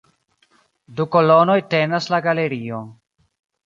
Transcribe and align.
Du 1.01 1.07
kolonoj 1.17 1.59
tenas 1.77 2.11
la 2.17 2.25
galerion. 2.31 2.95